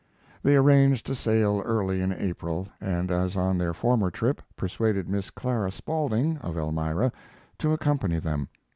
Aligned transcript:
They 0.41 0.55
arranged 0.55 1.05
to 1.05 1.13
sail 1.15 1.61
early 1.63 2.01
in 2.01 2.11
April, 2.11 2.67
and, 2.81 3.11
as 3.11 3.37
on 3.37 3.59
their 3.59 3.71
former 3.71 4.09
trip, 4.09 4.41
persuaded 4.55 5.07
Miss 5.07 5.29
Clara 5.29 5.69
Spaulding, 5.71 6.37
of 6.39 6.57
Elmira, 6.57 7.11
to 7.59 7.71
accompany 7.71 8.17
them. 8.17 8.49